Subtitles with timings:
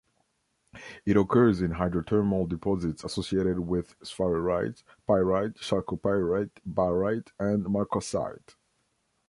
[1.05, 8.55] It occurs in hydrothermal deposits associated with sphalerite, pyrite, chalcopyrite, barite and marcasite.